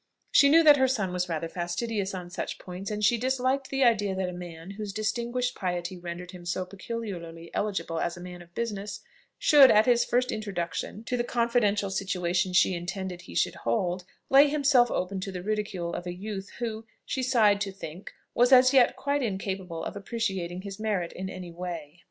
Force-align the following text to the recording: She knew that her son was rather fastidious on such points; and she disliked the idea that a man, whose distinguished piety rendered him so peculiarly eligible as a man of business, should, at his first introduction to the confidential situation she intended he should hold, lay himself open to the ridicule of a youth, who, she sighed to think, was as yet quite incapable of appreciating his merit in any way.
She 0.31 0.49
knew 0.49 0.63
that 0.63 0.77
her 0.77 0.87
son 0.87 1.13
was 1.13 1.29
rather 1.29 1.47
fastidious 1.47 2.15
on 2.15 2.31
such 2.31 2.57
points; 2.57 2.89
and 2.89 3.03
she 3.05 3.19
disliked 3.19 3.69
the 3.69 3.83
idea 3.83 4.15
that 4.15 4.29
a 4.29 4.33
man, 4.33 4.71
whose 4.71 4.93
distinguished 4.93 5.53
piety 5.53 5.95
rendered 5.95 6.31
him 6.31 6.43
so 6.43 6.65
peculiarly 6.65 7.53
eligible 7.53 7.99
as 7.99 8.17
a 8.17 8.19
man 8.19 8.41
of 8.41 8.55
business, 8.55 9.01
should, 9.37 9.69
at 9.69 9.85
his 9.85 10.03
first 10.03 10.31
introduction 10.31 11.03
to 11.03 11.15
the 11.15 11.23
confidential 11.23 11.91
situation 11.91 12.51
she 12.51 12.73
intended 12.73 13.21
he 13.21 13.35
should 13.35 13.57
hold, 13.61 14.03
lay 14.31 14.47
himself 14.47 14.89
open 14.89 15.19
to 15.19 15.31
the 15.31 15.43
ridicule 15.43 15.93
of 15.93 16.07
a 16.07 16.13
youth, 16.15 16.49
who, 16.57 16.83
she 17.05 17.21
sighed 17.21 17.61
to 17.61 17.71
think, 17.71 18.11
was 18.33 18.51
as 18.51 18.73
yet 18.73 18.95
quite 18.95 19.21
incapable 19.21 19.83
of 19.83 19.95
appreciating 19.95 20.63
his 20.63 20.79
merit 20.79 21.13
in 21.13 21.29
any 21.29 21.51
way. 21.51 21.99